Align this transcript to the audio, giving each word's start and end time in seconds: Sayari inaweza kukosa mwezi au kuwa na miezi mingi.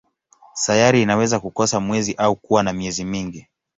Sayari 0.53 1.01
inaweza 1.01 1.39
kukosa 1.39 1.79
mwezi 1.79 2.13
au 2.13 2.35
kuwa 2.35 2.63
na 2.63 2.73
miezi 2.73 3.05
mingi. 3.05 3.47